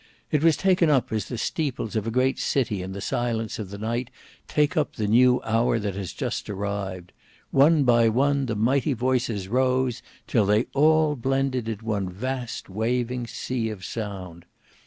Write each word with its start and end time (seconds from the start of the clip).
It 0.31 0.43
was 0.43 0.57
taken 0.57 0.89
up 0.89 1.11
as 1.13 1.25
the 1.27 1.37
steeples 1.37 1.95
of 1.95 2.07
a 2.07 2.09
great 2.09 2.39
city 2.39 2.81
in 2.81 2.91
the 2.91 3.01
silence 3.01 3.59
of 3.59 3.69
the 3.69 3.77
night 3.77 4.09
take 4.47 4.75
up 4.75 4.95
the 4.95 5.05
new 5.05 5.39
hour 5.43 5.77
that 5.77 5.93
has 5.93 6.11
just 6.11 6.49
arrived; 6.49 7.11
one 7.51 7.83
by 7.83 8.09
one 8.09 8.47
the 8.47 8.55
mighty 8.55 8.93
voices 8.93 9.47
rose 9.47 10.01
till 10.25 10.47
they 10.47 10.65
all 10.73 11.15
blended 11.15 11.69
in 11.69 11.77
one 11.83 12.09
vast 12.09 12.67
waving 12.67 13.27
sea 13.27 13.69
of 13.69 13.85
sound. 13.85 14.45